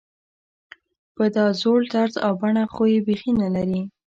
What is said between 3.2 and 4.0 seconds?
نلري.